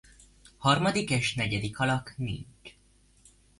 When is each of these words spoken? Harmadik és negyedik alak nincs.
Harmadik 0.57 1.09
és 1.09 1.33
negyedik 1.35 1.79
alak 1.79 2.13
nincs. 2.17 2.75